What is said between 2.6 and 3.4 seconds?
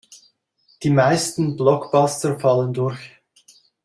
durch.